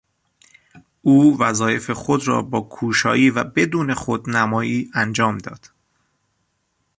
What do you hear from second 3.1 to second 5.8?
و بدون خودنمایی انجام داد.